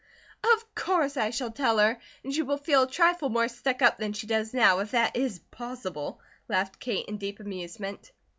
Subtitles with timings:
[0.43, 3.99] "Of course I shall tell her, and she will feel a trifle more stuck up
[3.99, 8.11] than she does now, if that is possible," laughed Kate in deep amusement.